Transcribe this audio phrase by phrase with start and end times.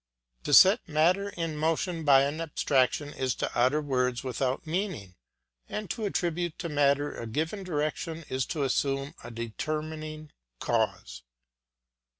[0.45, 5.13] To set matter in motion by an abstraction is to utter words without meaning,
[5.69, 11.21] and to attribute to matter a given direction is to assume a determining cause.